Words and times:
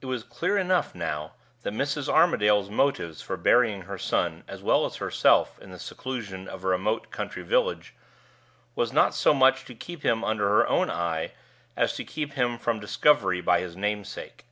It 0.00 0.06
was 0.06 0.22
clear 0.24 0.56
enough, 0.56 0.94
now, 0.94 1.34
that 1.64 1.74
Mrs. 1.74 2.08
Armadale's 2.08 2.70
motives 2.70 3.20
for 3.20 3.36
burying 3.36 3.82
her 3.82 3.98
son 3.98 4.42
as 4.48 4.62
well 4.62 4.86
as 4.86 4.96
herself 4.96 5.58
in 5.58 5.70
the 5.70 5.78
seclusion 5.78 6.48
of 6.48 6.64
a 6.64 6.68
remote 6.68 7.10
country 7.10 7.42
village 7.42 7.94
was 8.74 8.90
not 8.90 9.12
so 9.14 9.34
much 9.34 9.66
to 9.66 9.74
keep 9.74 10.02
him 10.02 10.24
under 10.24 10.48
her 10.48 10.66
own 10.66 10.88
eye 10.90 11.32
as 11.76 11.92
to 11.96 12.04
keep 12.04 12.32
him 12.32 12.56
from 12.56 12.80
discovery 12.80 13.42
by 13.42 13.60
his 13.60 13.76
namesake. 13.76 14.46